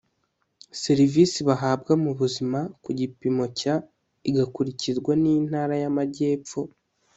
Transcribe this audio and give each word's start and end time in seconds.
serivisi 0.81 1.39
bahabwa 1.49 1.93
mu 2.03 2.11
buzima 2.19 2.59
ku 2.83 2.89
gipimo 2.99 3.43
cya 3.59 3.75
igakurikirwa 4.29 5.11
n 5.21 5.23
intara 5.35 5.73
y 5.81 5.85
Amajyepfo 5.91 6.59